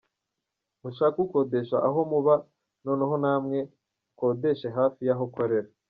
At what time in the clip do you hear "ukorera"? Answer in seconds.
5.31-5.69